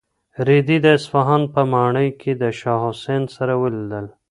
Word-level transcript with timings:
رېدي 0.47 0.77
د 0.81 0.85
اصفهان 0.97 1.41
په 1.53 1.61
ماڼۍ 1.71 2.09
کې 2.21 2.31
د 2.41 2.43
شاه 2.59 2.79
حسین 2.85 3.23
سره 3.35 3.53
ولیدل. 3.63 4.05